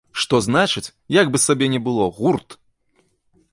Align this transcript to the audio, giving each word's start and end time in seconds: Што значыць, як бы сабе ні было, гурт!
Што 0.19 0.35
значыць, 0.45 0.91
як 1.17 1.29
бы 1.35 1.43
сабе 1.45 1.65
ні 1.75 1.79
было, 1.89 2.09
гурт! 2.21 2.59